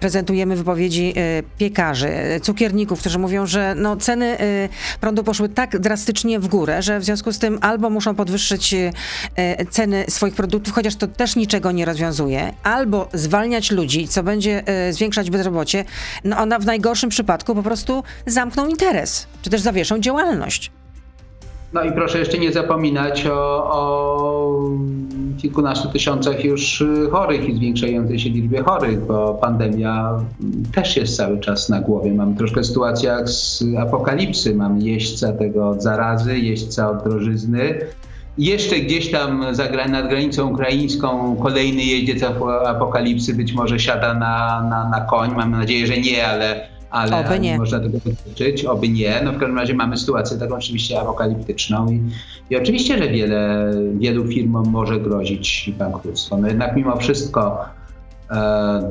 [0.00, 1.14] prezentujemy wypowiedzi
[1.58, 2.10] piekarzy,
[2.42, 4.36] cukierników, którzy mówią, że no ceny
[5.00, 8.74] prądu poszły tak drastycznie w górę, że w związku z tym albo muszą podwyższyć
[9.70, 15.30] ceny swoich produktów, chociaż to też niczego nie rozwiązuje, albo zwalniać ludzi, co będzie zwiększać
[15.30, 15.84] bezrobocie,
[16.24, 20.70] no ona w najgorszym przypadku po prostu zamkną interes, czy też zawieszą działalność.
[21.74, 24.70] No i proszę jeszcze nie zapominać o, o,
[25.38, 30.20] kilkunastu tysiącach już chorych i zwiększającej się liczbie chorych, bo pandemia
[30.74, 32.14] też jest cały czas na głowie.
[32.14, 34.54] Mamy troszkę sytuację jak z apokalipsy.
[34.54, 37.78] Mamy jeźdźca tego od zarazy, jeźdźca od drożyzny,
[38.38, 42.22] jeszcze gdzieś tam za, nad granicą ukraińską kolejny jeździec
[42.66, 45.30] apokalipsy być może siada na, na, na koń.
[45.36, 47.58] Mam nadzieję, że nie, ale, ale, Oby nie.
[47.58, 48.64] można tego dotyczyć.
[48.64, 49.20] Oby nie.
[49.24, 52.00] No w każdym razie mamy sytuację taką oczywiście apokaliptyczną i,
[52.50, 56.36] i oczywiście, że wiele, wielu firmom może grozić bankructwo.
[56.36, 57.64] No jednak mimo wszystko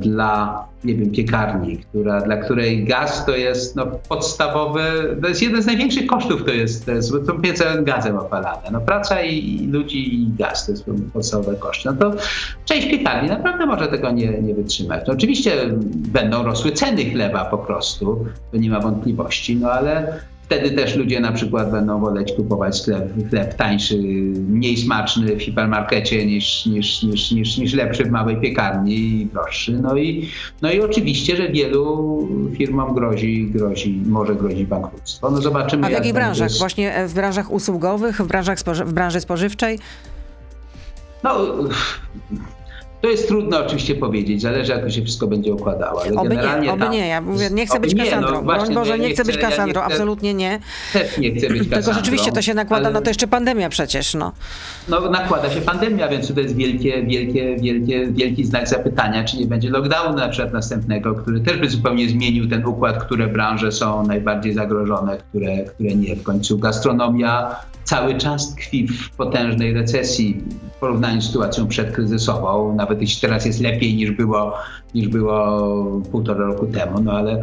[0.02, 4.82] dla nie wiem, piekarni, która, dla której gaz to jest no, podstawowy,
[5.22, 8.70] to jest jeden z największych kosztów, to jest, to jest są piece gazem opalane.
[8.72, 11.90] No, praca i, i, ludzi i gaz to jest podstawowe koszty.
[11.90, 12.18] No to
[12.66, 15.04] część piekarni naprawdę może tego nie, nie wytrzymać.
[15.08, 15.52] No, oczywiście
[15.94, 21.20] będą rosły ceny chleba po prostu, to nie ma wątpliwości, no ale Wtedy też ludzie
[21.20, 23.98] na przykład będą woleć kupować chleb, chleb tańszy,
[24.48, 29.72] mniej smaczny w hipermarkecie niż, niż, niż, niż, niż lepszy w małej piekarni i droższy.
[29.72, 30.30] No i,
[30.62, 32.28] no i oczywiście, że wielu
[32.58, 35.32] firmom grozi, grozi, może grozi bankructwo.
[35.32, 35.86] No zobaczymy.
[35.86, 36.50] A w jakich branżach?
[36.50, 36.60] Jest...
[36.60, 39.80] Właśnie w branżach usługowych, w, branżach spoży- w branży spożywczej?
[41.24, 41.40] No,
[43.04, 46.02] to jest trudno oczywiście powiedzieć, zależy jak to się wszystko będzie układało.
[46.02, 48.32] Ale oby generalnie nie, oby tam, nie, ja mówię, nie chcę być Kasandrą.
[48.32, 50.60] No, właśnie, Boże, nie, nie chcę być Kasandrą, ja absolutnie nie.
[50.94, 51.76] Też nie chcę być Kasandrą.
[51.76, 52.94] Tylko rzeczywiście to się nakłada, ale...
[52.94, 54.32] no to jeszcze pandemia przecież, no.
[54.90, 59.46] No nakłada się pandemia, więc to jest wielkie, wielkie, wielkie, wielki znak zapytania, czy nie
[59.46, 64.08] będzie lockdownu na przykład następnego, który też by zupełnie zmienił ten układ, które branże są
[64.08, 66.16] najbardziej zagrożone, które, które nie.
[66.16, 67.56] W końcu gastronomia
[67.94, 70.44] cały czas tkwi w potężnej recesji
[70.76, 74.54] w porównaniu z sytuacją przedkryzysową, nawet jeśli teraz jest lepiej niż było,
[74.96, 77.42] niż było półtora roku temu, no ale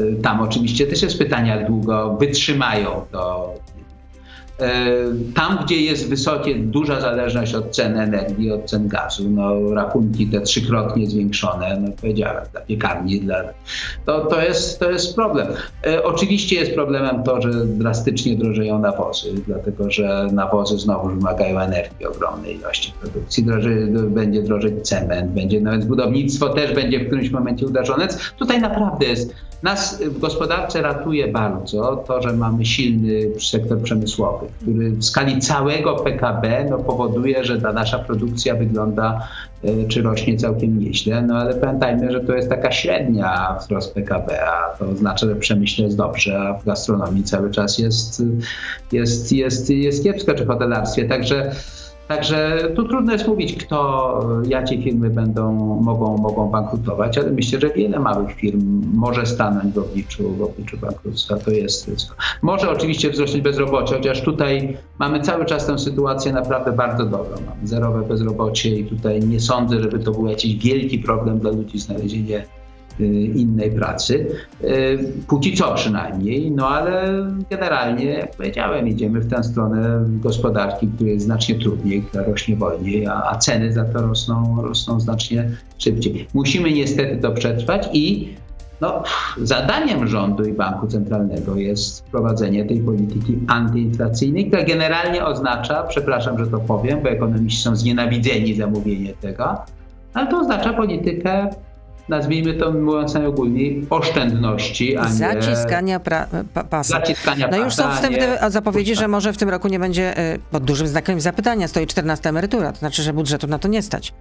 [0.00, 3.54] y, tam oczywiście też jest pytanie, jak długo wytrzymają to
[5.34, 10.40] tam, gdzie jest wysokie, duża zależność od cen energii, od cen gazu, no rachunki te
[10.40, 13.36] trzykrotnie zwiększone, no powiedziałem, dla piekarni, dla,
[14.06, 15.46] to, to, jest, to jest problem.
[15.86, 22.06] E, oczywiście jest problemem to, że drastycznie drożeją nawozy, dlatego że nawozy znowu wymagają energii
[22.06, 27.66] ogromnej ilości produkcji, Droży, będzie drożeć cement, będzie nawet budownictwo też będzie w którymś momencie
[27.66, 28.08] uderzone.
[28.38, 34.90] Tutaj naprawdę jest nas w gospodarce ratuje bardzo to, że mamy silny sektor przemysłowy, który
[34.90, 39.28] w skali całego PKB no, powoduje, że ta nasza produkcja wygląda
[39.64, 44.46] e, czy rośnie całkiem nieźle, no ale pamiętajmy, że to jest taka średnia wzrost PKB,
[44.46, 48.22] a to oznacza, że przemyśle jest dobrze, a w gastronomii cały czas jest,
[48.92, 51.04] jest, jest, jest kiepsko, czy w hotelarstwie.
[51.04, 51.52] Także
[52.08, 57.70] Także tu trudno jest mówić, kto, jakie firmy będą, mogą, mogą bankrutować, ale myślę, że
[57.70, 61.36] wiele małych firm może stanąć w obliczu, w obliczu bankructwa.
[61.36, 62.14] To jest ryzyko.
[62.42, 67.36] Może oczywiście wzrosnąć bezrobocie, chociaż tutaj mamy cały czas tę sytuację naprawdę bardzo dobrą.
[67.46, 71.78] Mamy zerowe bezrobocie i tutaj nie sądzę, żeby to był jakiś wielki problem dla ludzi
[71.78, 72.44] znalezienie
[73.34, 74.26] innej pracy.
[74.64, 81.12] Y, póki co przynajmniej, no ale generalnie, jak powiedziałem, idziemy w tę stronę gospodarki, której
[81.12, 86.26] jest znacznie trudniej, która rośnie wolniej, a, a ceny za to rosną, rosną znacznie szybciej.
[86.34, 88.34] Musimy niestety to przetrwać i
[88.82, 89.02] no,
[89.42, 96.46] zadaniem rządu i banku centralnego jest wprowadzenie tej polityki antyinflacyjnej, która generalnie oznacza, przepraszam, że
[96.46, 99.56] to powiem, bo ekonomiści są znienawidzeni za mówienie tego,
[100.14, 101.48] ale to oznacza politykę
[102.12, 105.10] nazwijmy to mówiąc najogólniej, oszczędności, a nie...
[105.10, 106.98] Zaciskania pra, pa, pasa.
[106.98, 110.64] Zaciskania no już są wstępne zapowiedzi, że może w tym roku nie będzie, y, pod
[110.64, 114.12] dużym znakiem zapytania stoi 14 emerytura, to znaczy, że budżetu na to nie stać.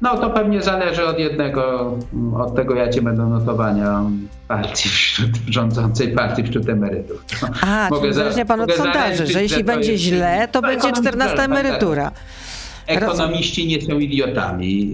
[0.00, 1.92] No to pewnie zależy od jednego,
[2.38, 4.02] od tego jakie będą notowania
[4.48, 7.24] partii wśród, rządzącej partii wśród emerytów.
[7.42, 12.04] No, A, czyli zależnie pan od sondaży, że jeśli będzie źle, to będzie 14 emerytura.
[12.04, 12.41] Tak, tak.
[12.86, 14.92] Ekonomiści nie są idiotami.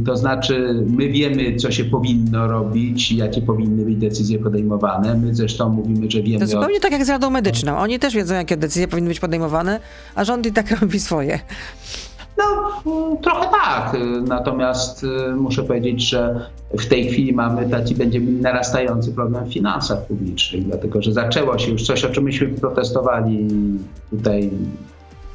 [0.00, 5.14] Y, to znaczy, my wiemy, co się powinno robić, jakie powinny być decyzje podejmowane.
[5.14, 6.40] My zresztą mówimy, że wiemy.
[6.40, 6.80] To zupełnie o...
[6.80, 7.78] tak jak z Radą Medyczną.
[7.78, 9.80] Oni też wiedzą, jakie decyzje powinny być podejmowane,
[10.14, 11.40] a rząd i tak robi swoje.
[12.38, 12.82] No,
[13.22, 13.96] trochę tak.
[14.26, 20.06] Natomiast y, muszę powiedzieć, że w tej chwili mamy taki będzie narastający problem w finansach
[20.06, 23.48] publicznych, dlatego że zaczęło się już coś, o czym myśmy protestowali
[24.10, 24.50] tutaj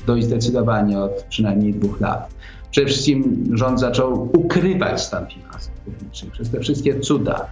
[0.06, 2.34] dość zdecydowanie od przynajmniej dwóch lat.
[2.72, 7.48] Przede wszystkim rząd zaczął ukrywać stan finansów publicznych przez te wszystkie cuda.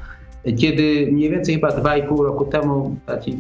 [0.57, 2.95] Kiedy mniej więcej chyba dwa i pół roku temu,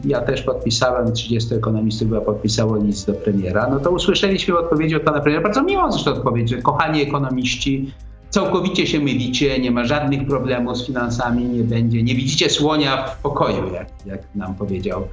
[0.05, 5.01] ja też podpisałem, 30 ekonomistów chyba podpisało list do premiera, no to usłyszeliśmy odpowiedzi od
[5.01, 7.93] pana premiera, bardzo miło zresztą odpowiedź, że kochani ekonomiści,
[8.29, 13.21] całkowicie się mylicie, nie ma żadnych problemów z finansami, nie będzie, nie widzicie słonia w
[13.21, 15.03] pokoju, jak, jak nam powiedział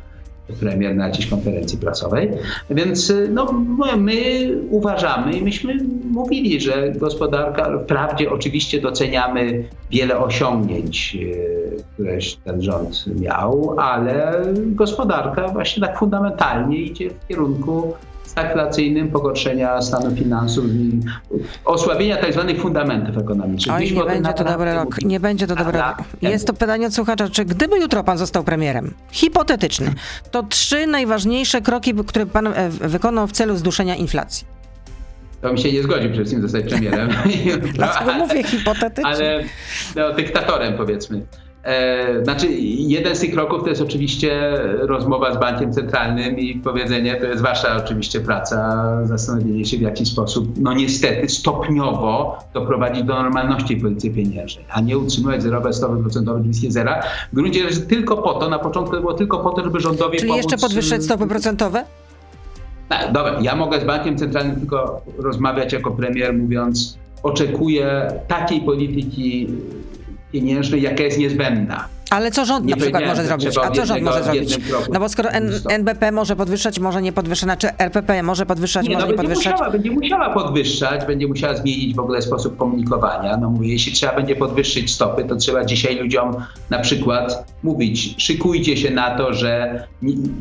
[0.60, 2.30] premier na jakiejś konferencji prasowej.
[2.70, 3.52] Więc y, no,
[3.96, 5.74] my uważamy i myśmy
[6.10, 15.48] mówili, że gospodarka, wprawdzie oczywiście doceniamy wiele osiągnięć, y, które ten rząd miał, ale gospodarka
[15.48, 17.94] właśnie tak fundamentalnie idzie w kierunku
[18.28, 21.00] stagflacyjnym, pogorszenia stanu finansów i
[21.64, 23.76] osłabienia tak zwanych fundamentów ekonomicznych.
[23.76, 25.02] Oj, nie będzie to dobry rok.
[25.02, 25.96] Nie będzie to dobry rok.
[26.22, 29.94] Jest to pytanie od słuchacza, czy gdyby jutro pan został premierem, hipotetyczny,
[30.30, 34.46] to trzy najważniejsze kroki, które pan e, wykonał w celu zduszenia inflacji?
[35.40, 37.10] To mi się nie zgodził przede wszystkim zostać premierem.
[37.74, 39.10] Dlaczego mówię hipotetycznie?
[39.10, 39.44] Ale
[39.96, 41.26] no, dyktatorem powiedzmy.
[41.68, 42.46] E, znaczy,
[42.78, 47.42] jeden z tych kroków to jest oczywiście rozmowa z bankiem centralnym i powiedzenie, to jest
[47.42, 54.10] wasza oczywiście praca, zastanowienie się w jaki sposób, no niestety stopniowo doprowadzić do normalności polityki
[54.10, 57.02] pieniężnej, a nie utrzymywać zerowe stopy procentowe bliskie zera.
[57.32, 60.18] W gruncie rzeczy tylko po to, na początku to było tylko po to, żeby rządowi
[60.18, 60.44] Czyli pomóc...
[60.44, 61.84] jeszcze podwyższać stopy procentowe?
[62.90, 69.48] No, dobra, ja mogę z bankiem centralnym tylko rozmawiać jako premier, mówiąc, oczekuję takiej polityki
[70.32, 71.88] pieniężnej, jaka jest niezbędna.
[72.10, 73.58] Ale co rząd nie na przykład może zrobić?
[73.64, 74.58] A co rząd może zrobić?
[74.92, 78.94] No bo skoro N NBP może podwyższać, może nie podwyższać, znaczy RPP może podwyższać, nie,
[78.94, 79.52] może no, nie będzie podwyższać?
[79.52, 83.36] Musiała, będzie musiała podwyższać, będzie musiała zmienić w ogóle sposób komunikowania.
[83.36, 86.36] No mówię, jeśli trzeba będzie podwyższyć stopy, to trzeba dzisiaj ludziom
[86.70, 89.82] na przykład mówić, szykujcie się na to, że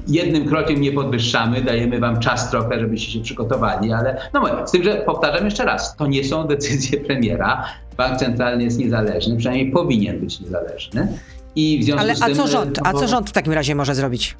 [0.07, 4.71] jednym krokiem nie podwyższamy, dajemy wam czas trochę, żebyście się przygotowali, ale no mówię, z
[4.71, 7.63] tym, że powtarzam jeszcze raz, to nie są decyzje premiera,
[7.97, 11.07] Bank centralny jest niezależny, przynajmniej powinien być niezależny.
[11.55, 12.79] I w związku Ale, z tym, a co rząd?
[12.83, 14.37] A co rząd w takim razie może zrobić?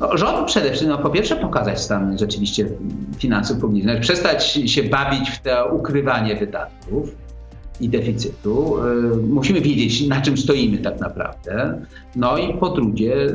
[0.00, 2.66] No, rząd przede wszystkim, no, po pierwsze pokazać stan rzeczywiście
[3.18, 7.14] finansów publicznych, przestać się bawić w to ukrywanie wydatków
[7.80, 8.76] i deficytu.
[8.86, 11.80] Y, musimy wiedzieć, na czym stoimy tak naprawdę.
[12.16, 13.34] No i po drugie, y,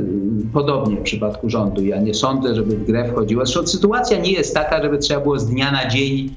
[0.53, 3.45] podobnie w przypadku rządu, ja nie sądzę, żeby w grę wchodziła.
[3.45, 6.35] Sytuacja nie jest taka, żeby trzeba było z dnia na dzień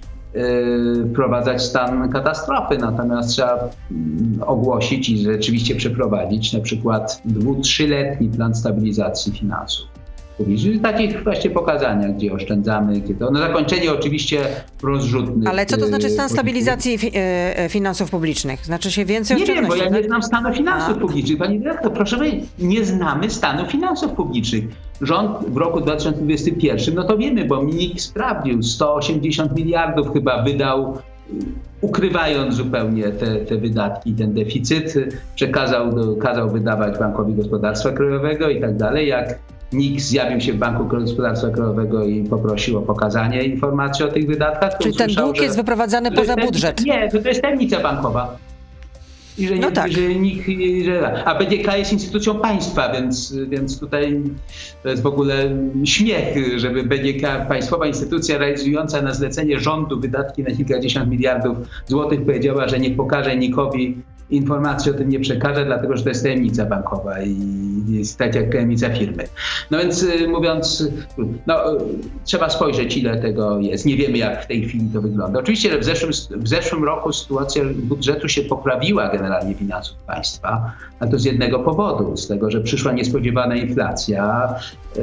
[1.13, 3.55] wprowadzać stan katastrofy, natomiast trzeba
[3.91, 9.89] mm, ogłosić i rzeczywiście przeprowadzić na przykład dwu, trzyletni plan stabilizacji finansów
[10.39, 13.31] publicznych, takich właśnie pokazaniach, gdzie oszczędzamy, gdzie to.
[13.31, 14.41] Na zakończenie oczywiście
[14.83, 15.51] rozrzutny.
[15.51, 18.67] Ale co to znaczy stan y, stabilizacji fi y, finansów publicznych?
[18.67, 21.01] Znaczy się więcej Nie wiem, bo ja nie znam stanu finansów A.
[21.01, 21.39] publicznych.
[21.39, 24.65] Pani dyrektor, proszę powiedzieć, nie znamy stanu finansów publicznych.
[25.01, 30.99] Rząd w roku 2021, no to wiemy, bo NIK sprawdził, 180 miliardów chyba wydał
[31.81, 34.95] ukrywając zupełnie te, te wydatki, ten deficyt,
[35.35, 39.09] przekazał, kazał wydawać Bankowi Gospodarstwa Krajowego i tak dalej.
[39.09, 39.39] Jak
[39.73, 44.79] NIK zjawił się w Banku Gospodarstwa Krajowego i poprosił o pokazanie informacji o tych wydatkach.
[44.79, 46.85] Czyli ten dług jest wyprowadzany poza budżet.
[46.85, 48.37] Nie, to, to jest tajemnica bankowa.
[49.39, 49.93] I że, no tak.
[49.93, 50.47] że nikt,
[50.85, 54.23] że, a BGK jest instytucją państwa, więc, więc tutaj
[54.83, 60.51] to jest w ogóle śmiech, żeby BGK, państwowa instytucja realizująca na zlecenie rządu wydatki na
[60.51, 63.97] kilkadziesiąt miliardów złotych powiedziała, że nie pokaże nikowi
[64.31, 67.37] informacji o tym nie przekaże, dlatego że to jest tajemnica bankowa i
[67.89, 69.25] jest tak jak tajemnica firmy.
[69.71, 70.89] No więc y, mówiąc,
[71.47, 71.79] no, y,
[72.25, 73.87] trzeba spojrzeć, ile tego jest.
[73.87, 75.39] Nie wiemy, jak w tej chwili to wygląda.
[75.39, 81.19] Oczywiście w zeszłym, w zeszłym roku sytuacja budżetu się poprawiła generalnie finansów państwa, ale to
[81.19, 84.55] z jednego powodu, z tego, że przyszła niespodziewana inflacja,
[84.97, 85.03] y,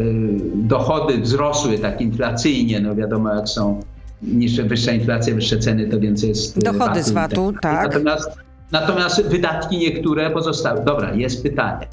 [0.56, 3.84] dochody wzrosły tak inflacyjnie, no wiadomo jak są
[4.22, 7.88] niższe, wyższa inflacja, wyższe ceny, to więcej jest Dochody z VAT-u, tak.
[7.88, 10.86] Natomiast Natomiast wydatki niektóre pozostały.
[10.86, 11.88] Dobra, jest pytanie.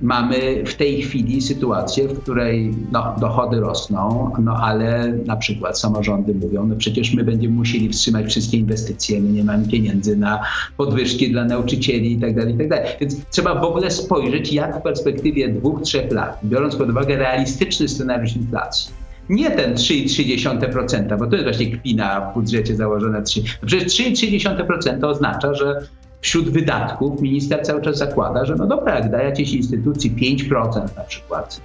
[0.00, 6.34] Mamy w tej chwili sytuację, w której no, dochody rosną, no ale na przykład samorządy
[6.34, 10.40] mówią, no przecież my będziemy musieli wstrzymać wszystkie inwestycje, my nie mamy pieniędzy na
[10.76, 12.78] podwyżki dla nauczycieli itd., tak itd.
[12.78, 17.16] Tak Więc trzeba w ogóle spojrzeć, jak w perspektywie dwóch, trzech lat, biorąc pod uwagę
[17.16, 18.92] realistyczny scenariusz inflacji,
[19.28, 23.42] nie ten 3,3%, bo to jest właśnie kpina w budżecie założone 3.
[23.62, 25.86] No przecież 3,3% oznacza, że
[26.22, 31.02] wśród wydatków minister cały czas zakłada, że no dobra, jak daje jakiejś instytucji 5% na
[31.02, 31.60] przykład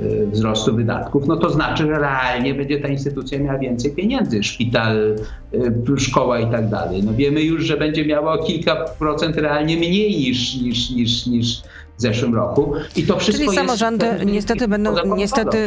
[0.00, 5.16] y, wzrostu wydatków, no to znaczy, że realnie będzie ta instytucja miała więcej pieniędzy, szpital,
[5.54, 7.02] y, szkoła i tak dalej.
[7.02, 11.62] No wiemy już, że będzie miała o kilka procent realnie mniej niż, niż, niż, niż
[11.98, 12.72] w zeszłym roku.
[12.96, 15.58] I to wszystko Czyli samorządy niestety będą, niestety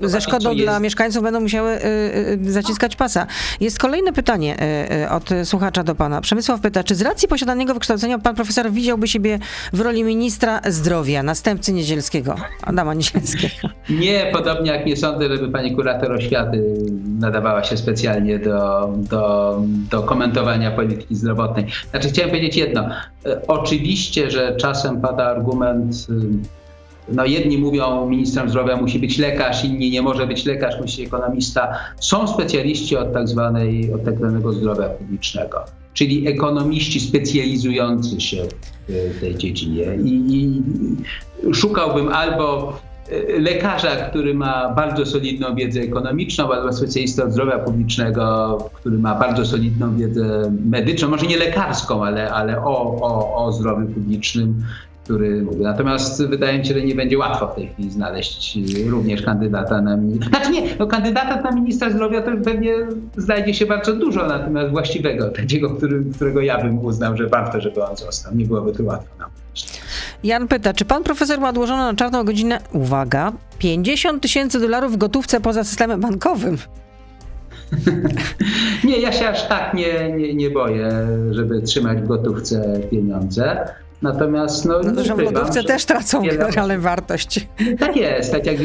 [0.00, 0.82] y, ze szkodą dla jest...
[0.82, 1.84] mieszkańców będą musiały y,
[2.46, 3.26] y, zaciskać pasa.
[3.60, 4.56] Jest kolejne pytanie
[5.10, 6.20] od słuchacza do pana.
[6.20, 9.38] Przemysław pyta, czy z racji posiadanego wykształcenia pan profesor widziałby siebie
[9.72, 13.74] w roli ministra zdrowia, następcy Niedzielskiego, Adama Niedzielskiego?
[13.90, 16.62] Nie, podobnie jak nie sądzę, żeby pani kurator oświaty
[17.18, 19.56] nadawała się specjalnie do, do,
[19.90, 21.66] do komentowania polityki zdrowotnej.
[21.90, 22.88] Znaczy chciałem powiedzieć jedno.
[23.48, 26.58] Oczywiście, że czasem pada argument, y,
[27.12, 31.06] no jedni mówią, ministrem zdrowia musi być lekarz, inni nie może być lekarz, musi być
[31.06, 31.78] ekonomista.
[32.00, 35.64] Są specjaliści od tak zwanej, od tak zwanego zdrowia publicznego,
[35.94, 38.42] czyli ekonomiści specjalizujący się
[38.88, 39.84] w tej dziedzinie.
[40.04, 40.62] I, i
[41.54, 42.76] szukałbym albo
[43.12, 49.14] y, lekarza, który ma bardzo solidną wiedzę ekonomiczną, albo specjalista od zdrowia publicznego, który ma
[49.14, 54.62] bardzo solidną wiedzę medyczną, może nie lekarską, ale, ale o, o, o zdrowiu publicznym
[55.08, 55.62] który mówi.
[55.62, 59.96] Natomiast wydaje mi się, że nie będzie łatwo w tej chwili znaleźć również kandydata na
[59.96, 60.28] ministra.
[60.38, 62.74] Znaczy nie, no kandydata na ministra zdrowia to pewnie
[63.16, 67.84] znajdzie się bardzo dużo, natomiast właściwego, takiego, który, którego ja bym uznał, że warto, żeby
[67.84, 68.34] on został.
[68.34, 69.30] Nie byłoby to łatwo nam.
[70.24, 74.96] Jan pyta, czy pan profesor ma odłożoną na czarną godzinę, uwaga, 50 tysięcy dolarów w
[74.96, 76.58] gotówce poza systemem bankowym?
[78.84, 80.90] nie, ja się aż tak nie, nie, nie boję,
[81.30, 83.68] żeby trzymać w gotówce pieniądze.
[84.02, 87.48] Natomiast no, no że lodówce też tracą generalnie wartość.
[87.78, 88.56] Tak jest, tak jak,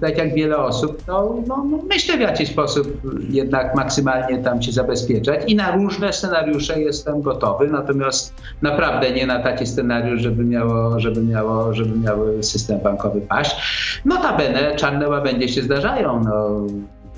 [0.00, 1.02] tak jak wiele osób.
[1.08, 6.12] No, no, no, myślę w jakiś sposób jednak maksymalnie tam się zabezpieczać i na różne
[6.12, 12.42] scenariusze jestem gotowy, natomiast naprawdę nie na taki scenariusz, żeby miało, żeby miało, żeby miały
[12.42, 13.56] system bankowy paść.
[14.04, 16.24] Notabene czarne łabędzie się zdarzają.
[16.24, 16.66] No,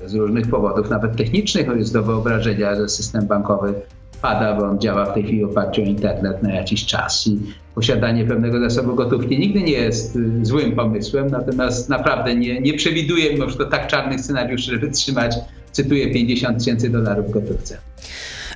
[0.05, 3.73] z różnych powodów, nawet technicznych, jest do wyobrażenia, że system bankowy
[4.21, 7.39] pada, bo on działa w tej chwili oparciu o internet na jakiś czas i
[7.75, 13.33] posiadanie pewnego zasobu gotówki nigdy nie jest y, złym pomysłem, natomiast naprawdę nie, nie przewiduję
[13.33, 15.35] mimo wszystko tak czarnych scenariuszy, żeby trzymać,
[15.71, 17.77] cytuję, 50 tysięcy dolarów w gotówce.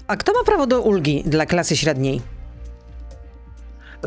[0.08, 2.22] A kto ma prawo do ulgi dla klasy średniej?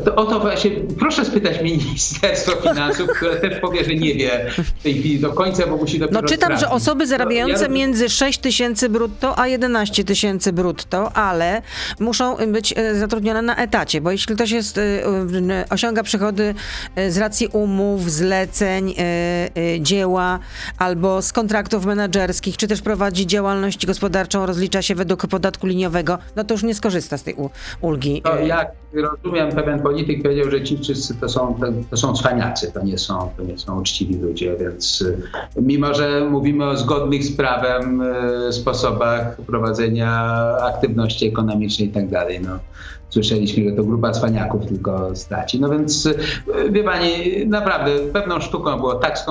[0.03, 4.45] To, o to właśnie proszę spytać Ministerstwo Finansów, które też powie, że nie wie
[4.79, 6.69] w tej chwili do końca, bo musi dopiero No czytam, sprawdzić.
[6.69, 7.69] że osoby zarabiające ja...
[7.69, 11.61] między 6 tysięcy brutto a 11 tysięcy brutto, ale
[11.99, 14.81] muszą być e, zatrudnione na etacie, bo jeśli ktoś jest, e,
[15.69, 16.55] osiąga przychody
[16.95, 18.95] e, z racji umów, zleceń,
[19.79, 20.39] dzieła
[20.77, 26.43] albo z kontraktów menedżerskich, czy też prowadzi działalność gospodarczą, rozlicza się według podatku liniowego, no
[26.43, 27.35] to już nie skorzysta z tej
[27.81, 28.21] ulgi.
[28.21, 32.71] To jak rozumiem pewien polityk powiedział, że ci wszyscy to są, to, to są cwaniacy,
[32.71, 35.17] to nie są, to nie są uczciwi ludzie, więc y,
[35.55, 40.31] mimo, że mówimy o zgodnych z prawem y, sposobach prowadzenia
[40.61, 42.59] aktywności ekonomicznej i tak dalej, no
[43.09, 45.59] słyszeliśmy, że to grupa cwaniaków tylko straci.
[45.59, 46.15] No więc y,
[46.69, 47.11] wie pani,
[47.47, 49.25] naprawdę pewną sztuką było tak,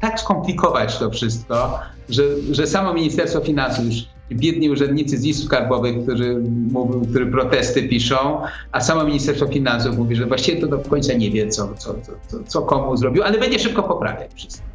[0.00, 3.94] tak, skomplikować to wszystko, że, że samo Ministerstwo Finansów już
[4.32, 10.16] biedni urzędnicy z izb skarbowych, którzy, mówią, którzy protesty piszą, a samo Ministerstwo Finansów mówi,
[10.16, 11.94] że właściwie to do końca nie wie, co, co,
[12.28, 14.66] co, co komu zrobił, ale będzie szybko poprawiać wszystko.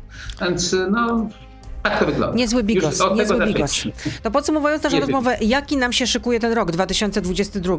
[0.42, 1.30] Więc no,
[1.84, 2.36] tak to wygląda.
[2.36, 3.84] Niezły bigos, niezły bigos.
[4.24, 7.78] To podsumowując naszą rozmowę, jaki nam się szykuje ten rok 2022?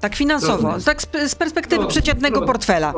[0.00, 0.84] Tak finansowo, trudny.
[0.84, 2.94] tak z perspektywy trudny, przeciętnego trudny, portfela.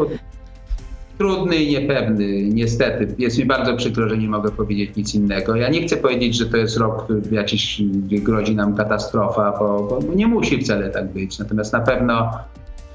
[1.18, 3.14] Trudny i niepewny, niestety.
[3.18, 5.56] Jest mi bardzo przykro, że nie mogę powiedzieć nic innego.
[5.56, 9.88] Ja nie chcę powiedzieć, że to jest rok, który jakiś, gdzie grozi nam katastrofa, bo,
[10.06, 11.38] bo nie musi wcale tak być.
[11.38, 12.30] Natomiast na pewno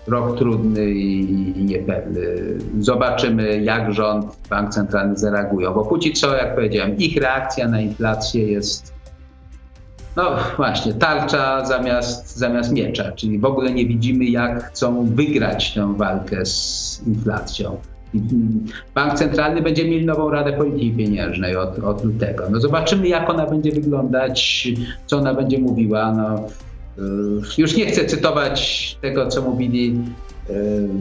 [0.07, 2.25] rok trudny i niepewny.
[2.79, 8.51] Zobaczymy, jak rząd, bank centralny zareagują, bo póki co, jak powiedziałem, ich reakcja na inflację
[8.51, 8.96] jest
[10.17, 15.93] no właśnie, tarcza zamiast, zamiast miecza, czyli w ogóle nie widzimy, jak chcą wygrać tę
[15.97, 17.77] walkę z inflacją.
[18.95, 22.43] Bank Centralny będzie miał nową Radę Polityki Pieniężnej od, od lutego.
[22.49, 24.67] No zobaczymy, jak ona będzie wyglądać,
[25.05, 26.11] co ona będzie mówiła.
[26.11, 26.47] No,
[27.03, 29.99] y, już nie chcę cytować tego, co mówili
[30.49, 30.53] y,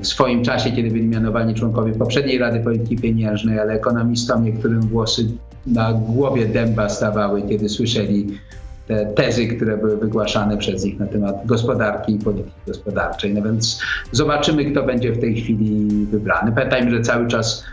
[0.03, 5.27] w swoim czasie, kiedy byli mianowani członkowie poprzedniej Rady Polityki Pieniężnej, ale ekonomistom niektórym włosy
[5.67, 8.39] na głowie dęba stawały, kiedy słyszeli
[8.87, 13.35] te tezy, które były wygłaszane przez nich na temat gospodarki i polityki gospodarczej.
[13.35, 13.81] No więc
[14.13, 16.53] zobaczymy, kto będzie w tej chwili wybrany.
[16.53, 17.65] Pamiętajmy, że cały czas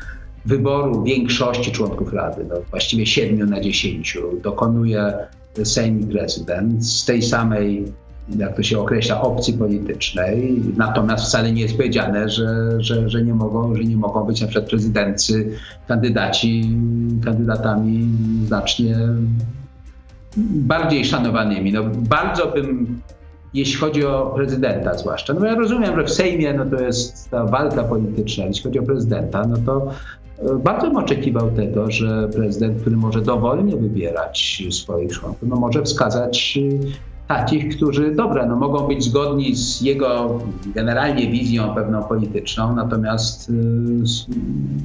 [0.46, 5.14] wyboru większości członków Rady, no właściwie 7 na 10, dokonuje
[5.64, 7.86] Sejm i prezydent z tej samej,
[8.38, 10.62] jak to się określa, opcji politycznej.
[10.78, 14.48] Natomiast wcale nie jest powiedziane, że, że, że, nie, mogą, że nie mogą być na
[14.48, 15.50] przykład prezydency,
[15.88, 16.78] kandydaci,
[17.26, 18.10] kandydatami
[18.48, 18.98] znacznie
[20.38, 21.72] bardziej szanowanymi.
[21.72, 23.00] No, bardzo bym,
[23.54, 27.46] jeśli chodzi o prezydenta zwłaszcza, no ja rozumiem, że w Sejmie no, to jest ta
[27.46, 29.92] walka polityczna, jeśli chodzi o prezydenta, no to
[30.40, 35.84] e, bardzo bym oczekiwał tego, że prezydent, który może dowolnie wybierać swoich członków, no może
[35.84, 36.60] wskazać
[37.28, 43.54] takich, którzy, dobra, no mogą być zgodni z jego generalnie wizją pewną polityczną, natomiast y,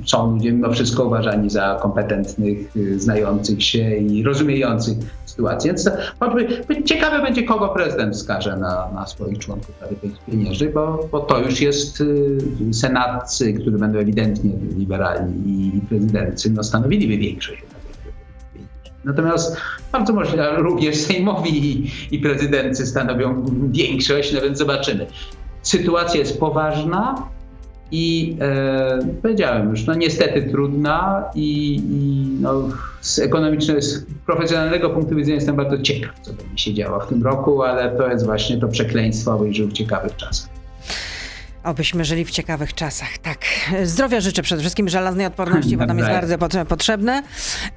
[0.06, 5.72] są ludzie mimo wszystko uważani za kompetentnych, y, znających się i rozumiejących sytuację.
[5.72, 5.92] Więc to,
[6.84, 11.60] ciekawe będzie, kogo prezydent wskaże na, na swoich członków Rady Pieniężnej, bo, bo to już
[11.60, 12.38] jest y,
[12.72, 17.62] senatcy, którzy będą ewidentnie liberalni i prezydency, no stanowiliby większość
[19.04, 19.56] Natomiast
[19.92, 25.06] bardzo możliwe, również sejmowi i, i prezydency stanowią większość, no więc zobaczymy.
[25.62, 27.28] Sytuacja jest poważna
[27.90, 32.68] i e, powiedziałem już, no niestety trudna i, i no,
[33.00, 37.22] z ekonomicznego, z profesjonalnego punktu widzenia jestem bardzo ciekaw, co będzie się działo w tym
[37.22, 40.57] roku, ale to jest właśnie to przekleństwo, aby żył w ciekawych czasach.
[41.68, 43.18] Obyśmy żyli w ciekawych czasach.
[43.18, 43.44] Tak.
[43.84, 47.22] Zdrowia życzę przede wszystkim, żelaznej odporności, bo nam jest bardzo potrzebne.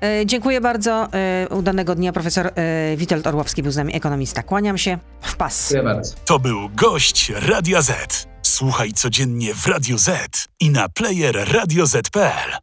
[0.01, 1.07] E, dziękuję bardzo.
[1.13, 2.13] E, udanego dnia.
[2.13, 4.43] Profesor e, Witold Orłowski był z nami, ekonomista.
[4.43, 4.97] Kłaniam się.
[5.21, 5.69] W pas.
[5.69, 6.15] Dziękuję bardzo.
[6.25, 8.27] To był gość Radia Z.
[8.41, 12.61] Słuchaj codziennie w Radio Z i na player radioz.pl.